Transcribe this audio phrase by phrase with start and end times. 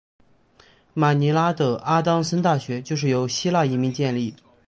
[0.95, 4.33] 马尼拉的阿当森大学就是由希腊移民建立。